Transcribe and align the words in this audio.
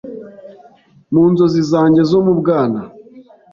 Mu 1.13 1.23
nzozi 1.31 1.61
zanjye 1.71 2.01
zo 2.09 2.19
mu 2.25 2.33
bwana 2.39 2.81